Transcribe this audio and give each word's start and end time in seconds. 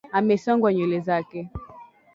Amesongwa 0.17 0.69
nywele 0.73 0.99
zake 1.07 1.39